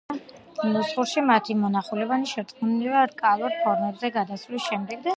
[0.69, 5.09] ნუსხურში მათი მოხაზულობანი შერწყმულია რკალურ ფორმებზე გადასვლის შედეგად.